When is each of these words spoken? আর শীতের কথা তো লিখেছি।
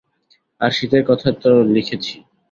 আর 0.61 0.71
শীতের 0.71 1.03
কথা 1.09 1.29
তো 1.41 1.51
লিখেছি। 1.73 2.15